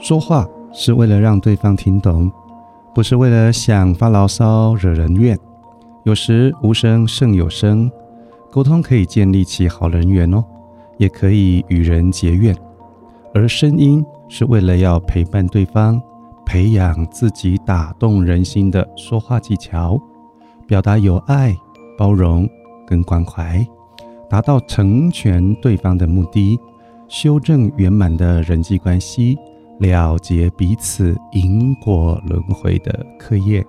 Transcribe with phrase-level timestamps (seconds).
[0.00, 2.30] 说话是为了让对方听懂，
[2.94, 5.38] 不是为了想发牢骚惹人怨。
[6.04, 7.90] 有时无声胜有声，
[8.50, 10.44] 沟通可以建立起好人缘哦，
[10.98, 12.54] 也可以与人结怨。
[13.32, 15.98] 而声音是为了要陪伴对方，
[16.44, 19.98] 培养自己打动人心的说话技巧，
[20.66, 21.56] 表达有爱、
[21.96, 22.46] 包容
[22.86, 23.66] 跟关怀，
[24.28, 26.58] 达到成全对方的目的，
[27.08, 29.36] 修正圆满的人际关系。
[29.80, 33.64] 了结彼此因果轮回的课业。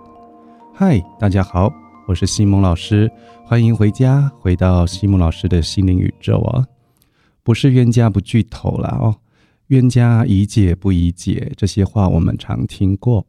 [0.72, 1.74] 嗨，大家好，
[2.08, 3.12] 我是西蒙老师，
[3.44, 6.68] 欢迎回家，回到西蒙老师的心灵宇宙啊！
[7.42, 9.16] 不是冤家不聚头了哦，
[9.68, 13.26] 冤家宜解不宜结，这些话我们常听过。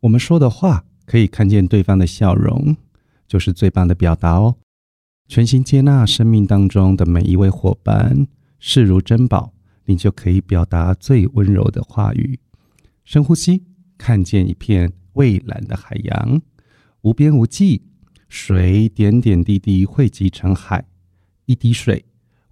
[0.00, 2.76] 我们说的话可以看见对方的笑容，
[3.26, 4.56] 就是最棒的表达哦。
[5.26, 8.26] 全心接纳生命当中的每一位伙伴，
[8.58, 9.52] 视如珍宝。
[9.86, 12.40] 你就可以表达最温柔的话语。
[13.04, 13.64] 深呼吸，
[13.98, 16.40] 看见一片蔚蓝的海洋，
[17.02, 17.82] 无边无际，
[18.30, 20.86] 水点点滴滴汇集成海，
[21.44, 22.02] 一滴水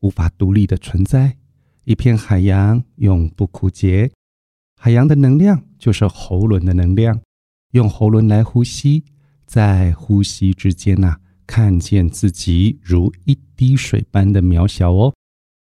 [0.00, 1.38] 无法独立的存在，
[1.84, 4.10] 一片海洋永不枯竭。
[4.78, 7.18] 海洋的能量就是喉轮的能量，
[7.70, 9.04] 用喉轮来呼吸，
[9.46, 11.16] 在呼吸之间呐，
[11.54, 15.12] 看见自己如一滴水般的渺小哦，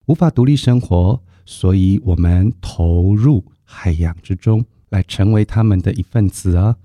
[0.05, 1.21] 无法独立生活。
[1.45, 6.77] 所以，我们投入海洋之中，来成为他们的一份子啊！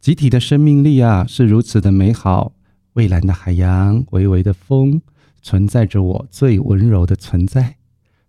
[0.00, 2.52] 集体的生命力啊，是如此的美好。
[2.92, 5.02] 蔚蓝的海洋，微微的风，
[5.42, 7.78] 存在着我最温柔的存在。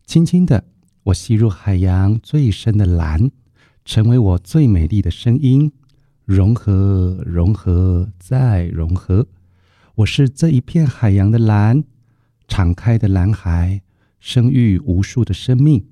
[0.08, 0.64] 轻轻的，
[1.04, 3.30] 我吸入海洋最深的蓝，
[3.86, 5.72] 成为我最美丽的声音。
[6.26, 9.28] 融合，融合，再融合。
[10.02, 11.84] 我是这一片海洋的蓝，
[12.48, 13.82] 敞开的蓝海。
[14.20, 15.84] 生育无数的生命，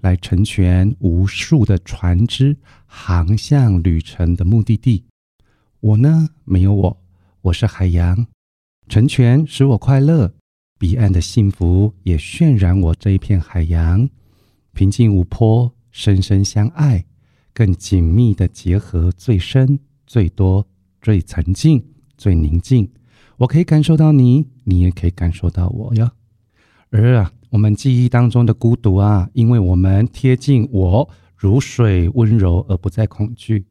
[0.00, 5.04] 来成全无数的船只航向旅程的目的地。
[5.80, 7.02] 我呢，没有我，
[7.42, 8.26] 我是海洋，
[8.88, 10.34] 成全使我快乐，
[10.78, 14.08] 彼岸的幸福也渲染我这一片海洋。
[14.74, 17.04] 平静无波，深深相爱，
[17.54, 20.66] 更紧密的结合，最深、最多、
[21.00, 21.82] 最沉静、
[22.18, 22.90] 最宁静。
[23.38, 26.12] 我可以感受到你，你也可以感受到我呀。
[26.90, 27.32] 而啊。
[27.50, 33.64] 我们记忆当中的孤独啊，因为我们贴近我，如水温柔而不再恐惧。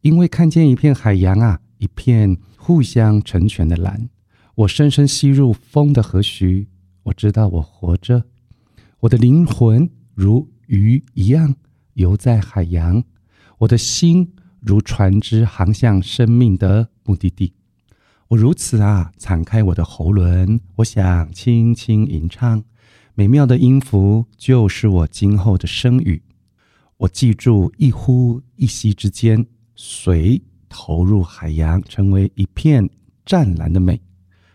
[0.00, 4.10] 因为看见一片海洋啊，一片互相成全的蓝。
[4.56, 6.66] 我深深吸入风的和煦，
[7.04, 8.24] 我知道我活着。
[8.98, 11.54] 我的灵魂如鱼一样
[11.94, 13.04] 游在海洋，
[13.58, 17.52] 我的心如船只航向生命的目的地。
[18.30, 22.62] 我如此啊，敞开我的喉轮，我想轻轻吟唱。
[23.16, 26.22] 美妙的音符就是我今后的声语。
[26.98, 32.88] 我记住一呼一吸之间，水投入海洋，成为一片
[33.26, 34.00] 湛蓝的美。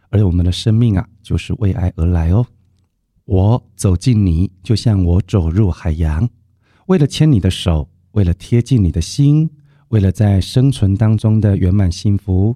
[0.10, 2.48] 而我们的生命啊，就是为爱而来哦。
[3.26, 6.30] 我走进你，就像我走入海洋，
[6.86, 9.50] 为了牵你的手，为了贴近你的心，
[9.90, 12.56] 为了在生存当中的圆满幸福，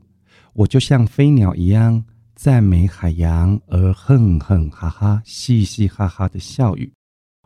[0.53, 2.05] 我就像飞鸟一样。
[2.35, 6.89] 赞美海洋，而哼哼哈哈、嘻嘻哈哈的笑语，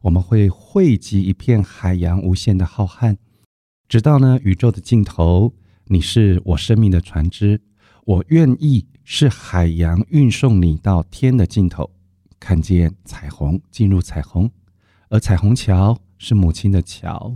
[0.03, 3.17] 我们会汇集一片海洋无限的浩瀚，
[3.89, 5.51] 直到呢宇宙的尽头。
[5.85, 7.59] 你是我生命的船只，
[8.05, 11.89] 我愿意是海洋运送你到天的尽头，
[12.39, 14.47] 看见彩虹，进入彩虹，
[15.09, 17.35] 而彩虹桥是母亲的桥，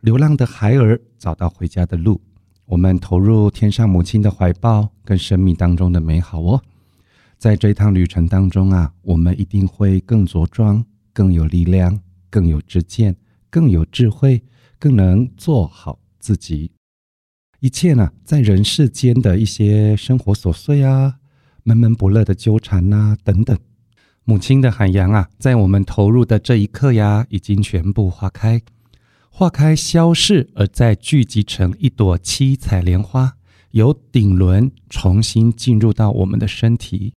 [0.00, 2.20] 流浪的孩儿找到回家的路。
[2.72, 6.62] 我们投入天上母亲的怀抱，跟生命当中的美好哦。
[7.36, 12.00] 在这一趟旅程当中啊，我们一定会更茁壮、更有力量、
[12.30, 13.14] 更有知见、
[13.50, 14.42] 更有智慧、
[14.78, 16.70] 更能做好自己。
[17.60, 21.16] 一切呢，在人世间的一些生活琐碎啊、
[21.64, 23.54] 闷闷不乐的纠缠呐等等，
[24.24, 28.62] 母亲的海洋啊，在我们投入的这一刻呀，已经全部化开，
[29.34, 33.38] 化开消逝，而再聚集成一朵七彩莲花，
[33.70, 37.14] 由顶轮重新进入到我们的身体。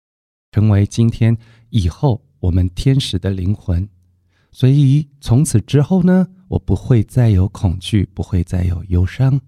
[0.54, 1.38] 成为今天
[1.72, 3.90] 以后我们天使的灵魂，
[4.50, 9.42] 所以从此之后呢，我不会再有恐惧，不会再有忧伤，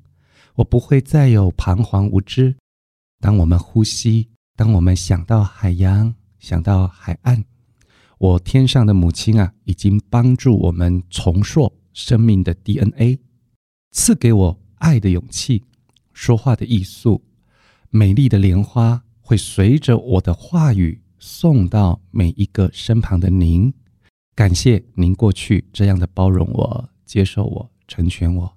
[0.56, 2.54] 我不会再有彷徨无知。
[3.22, 4.28] 当我们呼吸，
[4.58, 7.46] 当我们想到海洋，想到海岸，
[8.18, 13.18] 我天上的母亲啊，已经帮助我们重塑生命的 DNA，
[13.92, 15.64] 赐给我爱的勇气，
[16.14, 17.24] 说话的艺术，
[17.90, 19.04] 美丽的莲花。
[19.20, 23.74] 会随着我的话语送到每一个身旁的您。
[24.36, 28.54] 感谢您过去这样的包容我、接受我、成全我，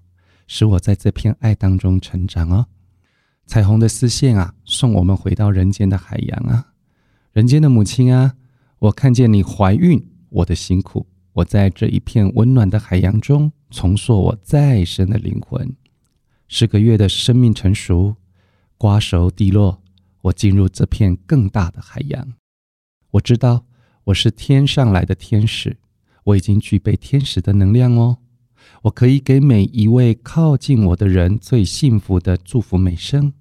[0.46, 2.66] 使我在这片爱当中成长哦。
[3.46, 6.74] 彩虹的丝线啊，送我们回到人间的海洋啊，
[7.32, 8.36] 人间的母亲啊，
[8.78, 15.74] 我看见你怀孕，我的辛苦，我在这一片温暖的海洋中重塑我再生的灵魂。
[16.48, 18.16] 十个月的生命成熟，
[18.76, 19.82] 瓜熟蒂落，
[20.22, 22.34] 我进入这片更大的海洋。
[23.12, 23.66] 我知道。
[24.04, 25.76] 我是天上来的天使，
[26.24, 28.16] 我已经具备天使的能量哦。
[28.82, 33.32] 我可以给每一位靠近我的人最幸福的祝福美声。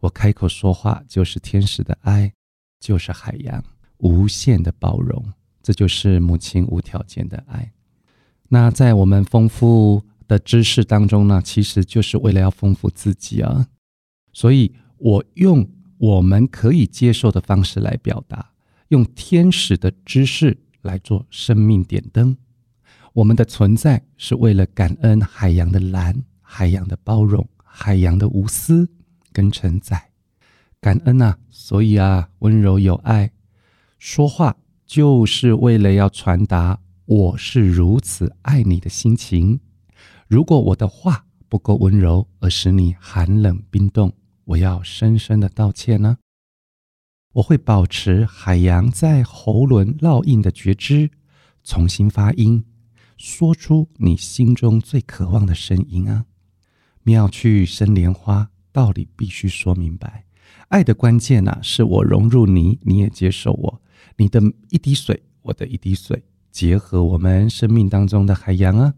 [0.00, 2.32] 我开口说话就是天使的爱，
[2.80, 3.62] 就是海洋
[3.98, 5.32] 无限的包容。
[5.66, 7.72] 这就是母亲无条件的爱。
[8.50, 13.66] 那在我们丰富的知识当中呢，其实就是为了要丰富自己啊。
[14.32, 15.68] 所以我用
[15.98, 18.52] 我们可以接受的方式来表达。
[18.90, 22.36] 用天使的知识来做生命点灯，
[23.12, 28.88] 我们的存在是为了感恩海洋的蓝、海洋的包容、海洋的无私
[29.32, 30.10] 跟承载。
[30.80, 33.32] 感恩啊，所以啊，温柔有爱，
[33.98, 39.58] 说话就是为了要传达我是如此爱你的心情。
[40.28, 44.12] 如果我的话不够温柔，而使你寒冷冰冻，
[44.44, 46.18] 我要深深的道歉呢。
[47.34, 51.10] 我会保持海洋在喉轮烙印的觉知，
[51.64, 52.64] 重新发音，
[53.16, 56.26] 说出你心中最渴望的声音啊！
[57.02, 60.24] 妙趣生莲花，道理必须说明白。
[60.68, 63.82] 爱的关键呐，是我融入你，你也接受我。
[64.16, 64.40] 你的
[64.70, 68.94] 一滴水，我的一滴水，结合我们生命当中的海洋啊！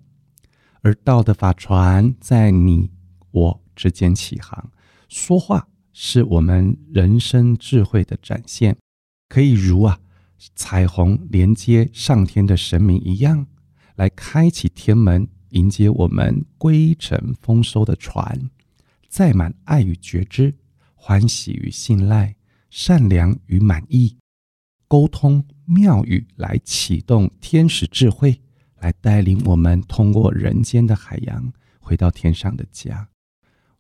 [0.83, 2.91] 而道的法船在你
[3.31, 4.71] 我之间起航，
[5.09, 5.69] 说话。
[6.01, 8.77] 是我们人生智慧的展现，
[9.29, 9.99] 可以如啊
[10.55, 13.45] 彩虹连接上天的神明一样，
[13.97, 18.49] 来开启天门，迎接我们归程丰收的船，
[19.09, 20.55] 载满爱与觉知，
[20.95, 22.37] 欢喜与信赖，
[22.71, 24.17] 善良与满意，
[24.89, 28.41] 沟通妙语来启动天使智慧，
[28.81, 33.09] 来带领我们通过人间的海洋，回到天上的家。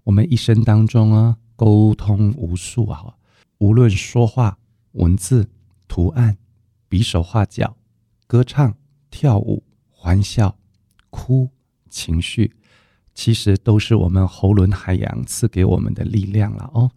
[0.04, 1.38] 我们一生当中啊。
[1.58, 3.16] 沟通无数啊，
[3.58, 4.60] 无论说话、
[4.92, 5.50] 文字、
[5.88, 6.38] 图案、
[6.88, 7.76] 比手画脚、
[8.28, 8.76] 歌唱、
[9.10, 10.56] 跳舞、欢笑、
[11.10, 11.50] 哭、
[11.90, 12.54] 情绪，
[13.12, 16.92] 其实都是我们喉轮海洋赐给我们的力量了哦。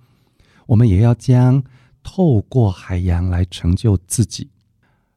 [0.68, 1.64] 我们也要将
[2.04, 4.50] 透过海洋来成就自己，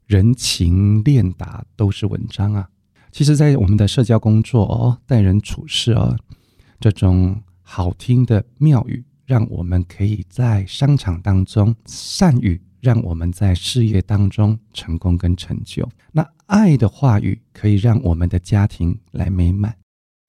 [0.07, 2.69] 人情练达都是文章啊。
[3.13, 6.17] 其实，在我们的社交工作哦，待人处事哦，
[6.81, 9.05] 这种好听的妙语。
[9.27, 15.89] 让我们可以在商场当中善语，让我们在事业当中成功跟成就。
[16.13, 19.75] 那爱的话语可以让我们的家庭来美满，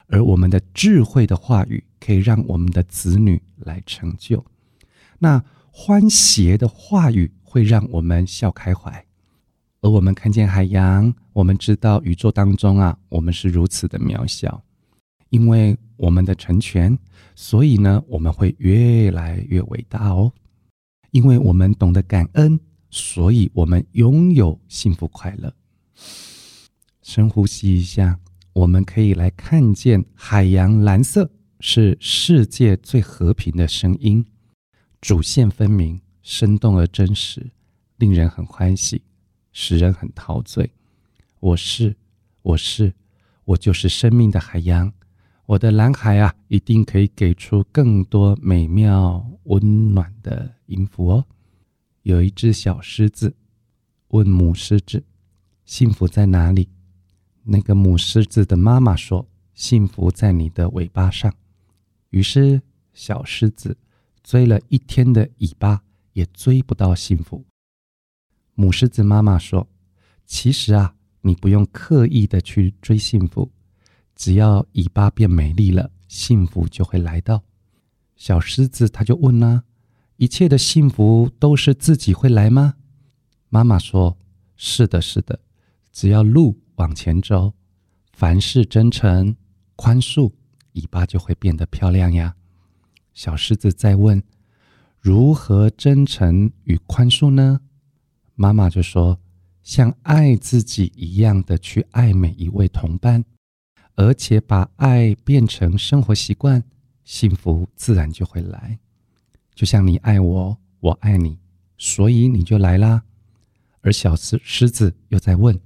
[0.08, 4.46] 而我们的智慧的话语可以让我们的子女来成就。
[5.20, 5.44] 那
[5.78, 9.06] 欢谐的话语会让我们笑开怀，
[9.82, 14.64] 而我们看见海洋，我们知道宇宙当中啊，我们是如此的渺小。
[15.32, 16.98] 因为我们的成全，
[17.36, 20.32] 所以呢，我们会越来越伟大哦。
[21.12, 22.58] 因为我们懂得感恩，
[22.90, 25.54] 所以我们拥有幸福快乐。
[27.02, 28.18] 深呼吸一下，
[28.54, 31.30] 我们可以来看见海洋蓝色
[31.60, 34.26] 是世界最和平的声音，
[35.02, 37.52] 主线分明，生动而真实，
[37.98, 39.02] 令人很欢喜，
[39.52, 40.72] 使人很陶醉。
[41.40, 41.96] 我是，
[42.42, 42.94] 我是，
[43.44, 44.92] 我就是生命的海洋。
[45.46, 51.26] 我的蓝海啊，一定可以给出更多美妙温暖的音符哦。
[52.02, 53.36] 有一只小狮子
[54.08, 55.04] 问母狮子
[55.66, 56.68] ：“幸福在哪里？”
[57.44, 61.32] 那个母狮子的妈妈说：“幸福在你的尾巴上。”
[62.10, 62.60] 于是
[62.94, 63.78] 小狮子
[64.26, 67.46] 追了一天的尾巴，也追不到幸福。
[68.56, 69.68] 母狮子妈妈说
[70.26, 73.52] ：“其实啊，你不用刻意的去追幸福。”
[74.16, 77.44] 只要尾巴变美丽了，幸福就会来到。
[78.16, 79.64] 小狮子他就问呢
[80.18, 82.74] ：“一切的幸福都是自己会来吗？”
[83.50, 84.18] 妈妈说
[84.58, 85.40] ：“是的，是的。
[85.92, 87.54] 只要路往前走，
[88.12, 89.36] 凡事真诚、
[89.76, 90.32] 宽恕，
[90.74, 92.36] 尾巴就会变得漂亮呀。”
[93.16, 94.22] 小狮子在问
[95.02, 97.62] ：“如何真诚与宽恕呢？”
[98.36, 99.20] 妈妈就说
[99.64, 103.26] ：“像爱自己一样的去爱每一位同伴。”
[103.98, 106.62] 而且把爱变成生活习惯，
[107.06, 108.78] 幸福自然就会来。
[109.54, 111.40] 就像你爱我，我爱你，
[111.78, 113.04] 所以你就来啦。
[113.80, 115.58] 而小狮狮子又在问：“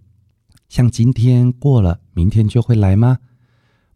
[0.69, 3.17] 像今天过了，明天就会来吗？”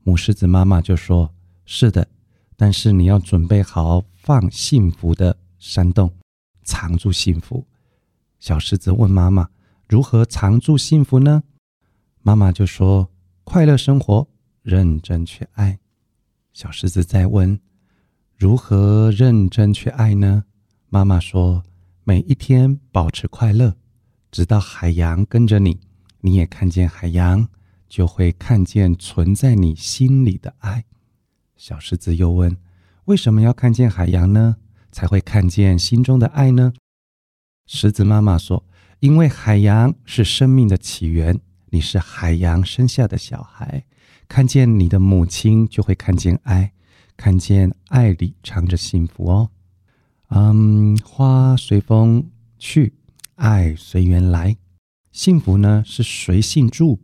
[0.01, 1.31] 母狮子妈妈就说
[1.63, 2.07] ：“是的，
[2.55, 6.13] 但是你要准备好放幸福的山洞，
[6.63, 7.65] 藏住幸福。”
[8.39, 9.49] 小狮子问妈妈
[9.87, 11.43] ：“如何藏住幸福呢？”
[12.21, 13.09] 妈妈就说
[13.43, 14.27] ：“快乐生活，
[14.61, 15.79] 认真去爱。”
[16.53, 17.59] 小狮子再问
[18.37, 20.43] ：“如何认真去爱呢？”
[20.89, 21.63] 妈妈说
[22.03, 23.75] ：“每一天保持快乐，
[24.31, 25.79] 直到海洋跟着你，
[26.21, 27.47] 你也看见海洋。”
[27.89, 30.83] 就会看见存在你心里的爱。
[31.55, 32.57] 小狮子又问
[33.05, 34.57] ：“为什么要看见海洋呢？
[34.91, 36.73] 才会看见心中的爱呢？”
[37.65, 38.65] 狮子妈妈说
[38.99, 43.85] ：“因为海洋是生命的起源，你是海洋生下的小孩，
[44.27, 46.73] 看见你的母亲，就会看见爱，
[47.15, 49.49] 看见爱里藏着幸福哦。”
[50.29, 52.93] 嗯，花随风去，
[53.35, 54.57] 爱随缘来，
[55.11, 56.99] 幸福呢是随性住。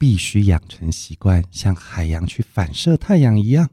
[0.00, 3.68] 必须养成习惯，像海洋去反射太阳一样，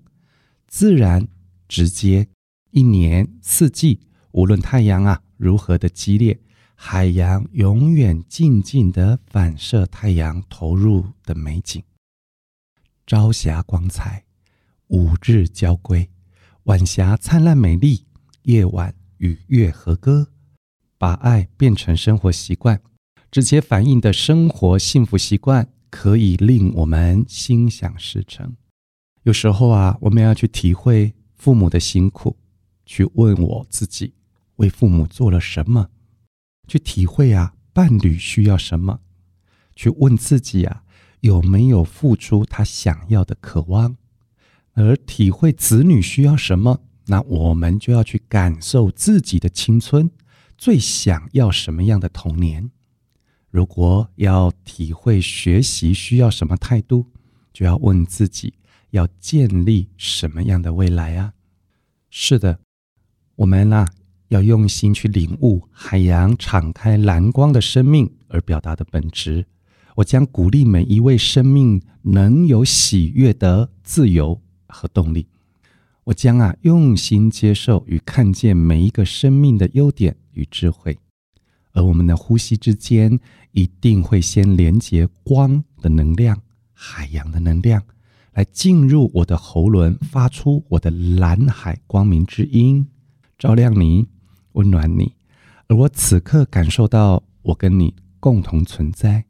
[0.77, 1.25] 自然、
[1.69, 2.27] 直接。
[2.71, 4.01] 一年四季，
[4.31, 6.37] 无论太阳啊如何的激烈，
[6.75, 11.81] 海洋永远静静的反射太阳投入的美景。
[13.07, 14.25] 朝霞光彩，
[14.87, 16.09] 五日交归，
[16.63, 18.03] 晚霞灿烂美丽，
[18.41, 20.27] 夜晚与月和歌，
[20.97, 22.81] 把爱变成生活习惯，
[23.31, 25.69] 直接反映的生活幸福习惯。
[25.89, 28.57] 可以令我们心想事成。
[29.25, 32.37] 有时候啊，我们要去体会父母的辛苦，
[32.85, 34.13] 去问我自己
[34.57, 35.89] 为父母做了什么，
[36.67, 38.99] 去体会啊伴侣需要什么，
[39.75, 40.83] 去问自己啊
[41.21, 43.97] 有没有付出他想要的渴望，
[44.73, 50.11] 而体会子女需要什么，那我们就要去感受自己的青春
[50.55, 52.69] 最想要什么样的童年。
[53.49, 57.07] 如果要体会学习需要什么态度，
[57.51, 58.53] 就要问自己
[58.95, 61.33] 要建立什么样的未来啊？
[62.09, 62.59] 是的，
[63.35, 63.85] 我们啊
[64.29, 69.45] 要用心去领悟海洋敞开蓝光的生命而表达的本质。
[69.95, 75.27] 我将鼓励每一位生命能有喜悦的自由和动力。
[76.05, 80.97] 我将啊用心接受与看见每一个生命的优点与智慧。
[81.73, 83.19] 而我们的呼吸之间，
[83.51, 87.83] 一定会先连接光的能量、海洋的能量，
[88.35, 92.85] 来进入我的喉轮，发出我的蓝海光明之音，
[93.37, 94.09] 照亮你，
[94.51, 95.15] 温暖你。
[95.67, 99.23] 而我此刻感受到，我跟你共同存在，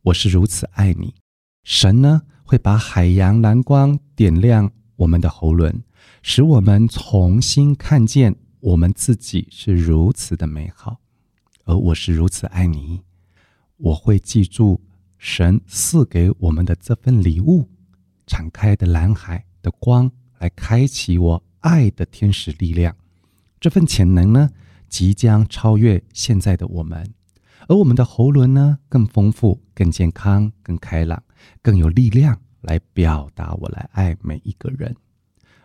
[0.00, 1.14] 我是如此爱你。
[1.62, 5.82] 神呢，会把海洋蓝光点亮我们的喉轮，
[6.22, 11.00] 使我们重新看见我们自己是如此的美好。
[11.64, 13.02] 而我是如此爱你，
[13.76, 14.80] 我会记住
[15.18, 17.68] 神赐给我们的这份礼物，
[18.32, 22.96] 敞开的蓝海的光，来开启我爱的天使力量。
[23.60, 24.48] 这份潜能呢，
[24.88, 27.12] 即将超越现在的我们，
[27.68, 31.22] 而我们的喉轮呢，更丰富、更健康、更开朗、
[31.60, 34.96] 更有力量，来表达我来爱每一个人。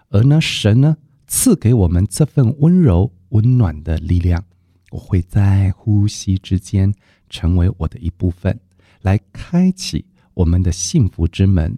[0.10, 4.44] 而呢，神呢，赐给我们这份温柔、温暖的力量。
[4.92, 6.94] 我会在呼吸之间
[7.30, 8.60] 成为我的一部分，
[9.04, 11.78] 来开启我们的幸福之门。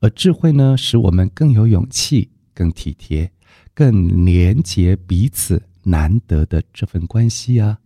[0.00, 3.30] 而智慧呢，使我们更有勇气、更体贴、
[3.72, 7.78] 更连结彼此难得的这份关系啊！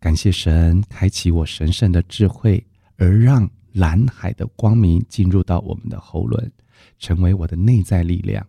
[0.00, 2.64] 感谢神开启我神圣的智慧，
[2.96, 6.50] 而让蓝海的光明进入到我们的喉咙，
[6.98, 8.46] 成为我的内在力量，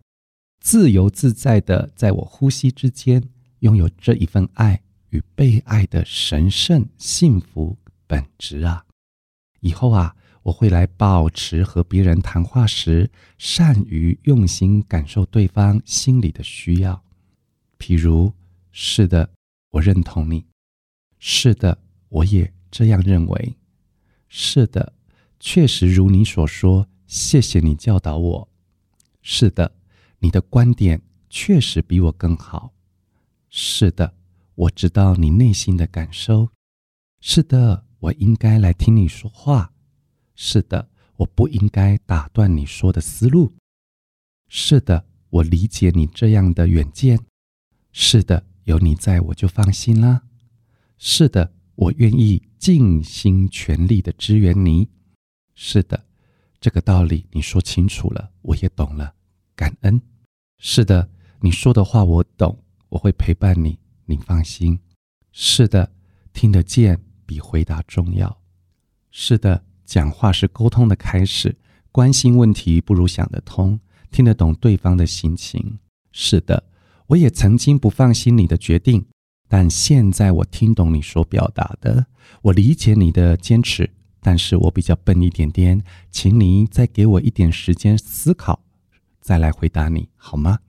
[0.60, 3.22] 自由自在的在我呼吸之间
[3.60, 4.80] 拥有这一份爱。
[5.10, 8.84] 与被爱的神圣幸福本质啊！
[9.58, 10.14] 以后啊，
[10.50, 17.04] 我会来保持和别人谈话时，善于用心感受对方心里的需要。
[17.78, 18.32] 譬如，
[18.72, 19.30] 是的，
[19.70, 20.42] 我认同你；
[21.20, 21.78] 是的，
[22.08, 23.54] 我也这样认为；
[24.28, 24.92] 是的，
[25.38, 26.88] 确实如你所说。
[27.06, 28.48] 谢谢你教导我。
[29.22, 29.72] 是的，
[30.18, 32.72] 你的观点确实比我更好。
[33.48, 34.14] 是的。
[34.54, 36.48] 我知道你内心的感受，
[37.20, 39.72] 是的，我应该来听你说话。
[40.42, 43.52] 是的，我不应该打断你说的思路。
[44.48, 47.20] 是的，我理解你这样的远见。
[47.92, 50.22] 是的，有你在我就放心啦。
[50.96, 54.88] 是的，我愿意尽心全力的支援你。
[55.54, 56.06] 是的，
[56.58, 59.14] 这个道理你说清楚了，我也懂了，
[59.54, 60.00] 感恩。
[60.56, 63.78] 是的，你说的话我懂，我会陪伴你。
[64.06, 64.80] 您放心，
[65.32, 65.92] 是的，
[66.32, 68.40] 听得见比回答重要。
[69.10, 71.56] 是的，讲话是沟通的开始。
[71.90, 73.80] 关心问题不如想得通，
[74.12, 75.80] 听得懂对方的心情。
[76.12, 76.62] 是的，
[77.08, 79.04] 我也曾经不放心你的决定，
[79.48, 82.06] 但现在我听懂你所表达的，
[82.42, 83.90] 我理解你的坚持。
[84.20, 85.82] 但是我比较笨一点点，
[86.12, 88.62] 请你再给我一点时间思考，
[89.20, 90.60] 再来回答你好吗？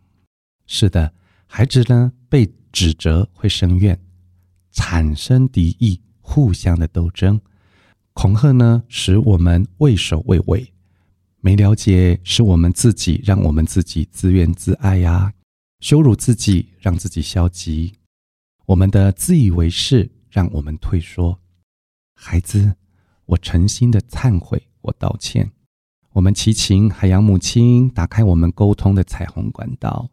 [0.66, 1.14] 是的，
[1.46, 4.00] 孩子呢被指责会生怨，
[4.72, 7.40] 产生敌意，互相的斗争，
[8.14, 10.74] 恐吓呢使我们畏首畏尾，
[11.40, 15.34] 没了解是我们自己让我们自己自怨自艾呀，
[15.80, 17.94] 羞辱自己让自己消极，
[18.66, 21.40] 我们的自以为是让我们退缩，
[22.16, 22.76] 孩子。
[23.28, 25.50] 我诚心的忏悔，我道歉。
[26.12, 30.10] 我们祈请海洋母亲打开我们沟通的彩虹管道。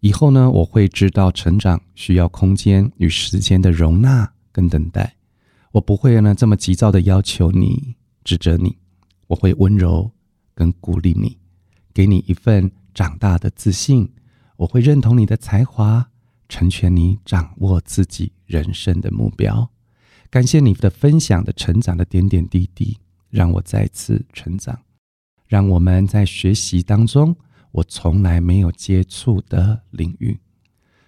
[0.00, 5.15] 以后呢，我会知道成长需要空间与时间的容纳跟等待。
[5.76, 8.78] 我不会呢这么急躁的要求你、指责你。
[9.26, 10.10] 我会温柔
[10.54, 11.36] 跟鼓励你，
[11.92, 14.10] 给你一份长大的自信。
[14.56, 16.08] 我会认同你的才华，
[16.48, 19.70] 成全你掌握自己人生的目标。
[20.30, 22.96] 感谢你的分享的成长的点点滴滴，
[23.28, 24.80] 让我再次成长，
[25.46, 27.36] 让我们在学习当中，
[27.72, 30.40] 我从来没有接触的领域，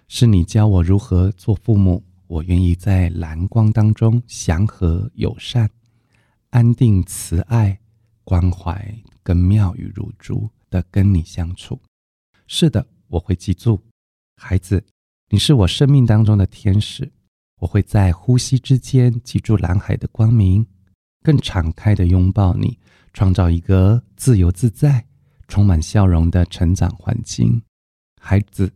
[0.07, 2.03] 是你教我如何做父母。
[2.29, 5.67] 我愿意在蓝光当中祥和友善、
[6.51, 7.79] 安定慈爱、
[8.23, 11.81] 关怀跟妙语如珠的跟你相处。
[12.45, 13.81] 是的，我会记住，
[14.35, 14.85] 孩子，
[15.29, 17.11] 你是我生命当中的天使。
[17.61, 20.63] 我会在呼吸之间记住蓝海的光明，
[21.23, 22.77] 更敞开的拥抱你，
[23.11, 25.03] 创造一个自由自在、
[25.47, 27.59] 充满笑容的成长环境。
[28.21, 28.71] 孩子，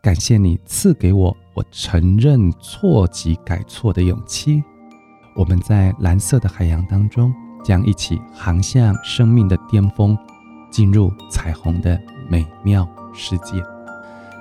[0.00, 4.62] 感谢你赐给我我承认错及改错的勇气。
[5.36, 7.32] 我们在蓝色的海洋当中，
[7.64, 10.16] 将一起航向生命的巅峰，
[10.70, 13.62] 进入彩虹的美妙世界。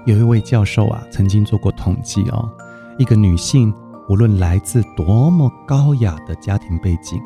[0.05, 2.49] 有一位教授啊，曾经做过统计哦，
[2.97, 3.73] 一个女性。
[4.09, 7.21] 无论来自多么高雅的家庭背景，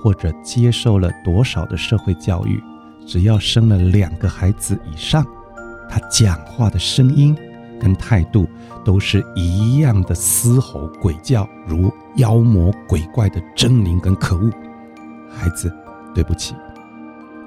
[0.00, 2.62] 或者接受了多少的社会教育，
[3.04, 5.26] 只要生了两个孩子以上，
[5.88, 7.36] 她讲话的声音
[7.80, 8.46] 跟态度
[8.84, 14.50] 都是一样的嘶吼鬼叫，如妖魔鬼怪的狰狞跟可恶。
[15.28, 15.72] 孩子，
[16.14, 16.54] 对不起，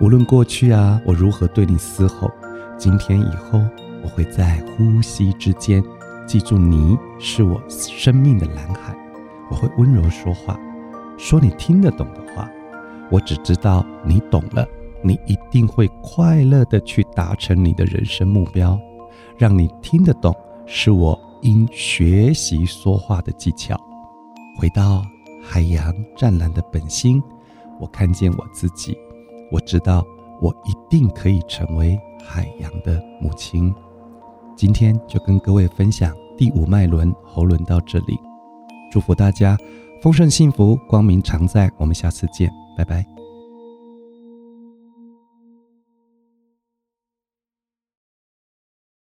[0.01, 2.29] 无论过去啊，我如何对你嘶吼，
[2.77, 3.61] 今天以后，
[4.03, 5.81] 我会在呼吸之间。
[6.25, 8.95] 记住，你是我生命的蓝海，
[9.51, 10.57] 我会温柔说话，
[11.17, 12.49] 说你听得懂的话。
[13.11, 14.65] 我只知道你懂了，
[15.03, 18.79] 你一定会快乐的去达成你的人生目标。
[19.43, 20.34] 让你听得懂，
[20.65, 23.77] 是我应学习说话的技巧。
[24.58, 25.03] 回到
[25.43, 27.21] 海洋湛蓝的本心，
[27.77, 28.97] 我看见我自己，
[29.51, 30.01] 我知道
[30.41, 33.75] 我一定可以成为海洋的母亲。
[34.56, 38.17] 今天就跟各位分享第五脉轮喉轮到这里，
[38.89, 39.58] 祝福大家
[40.01, 41.69] 丰盛幸福，光明常在。
[41.77, 43.12] 我们下次见，拜拜。